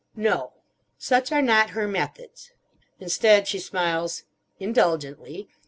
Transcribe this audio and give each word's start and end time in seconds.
No. 0.15 0.53
"Such 0.97 1.31
are 1.31 1.43
not 1.43 1.69
her 1.77 1.87
methods." 1.87 2.49
Instead 2.99 3.47
she 3.47 3.59
smiles: 3.59 4.23
"indulgently." 4.57 5.47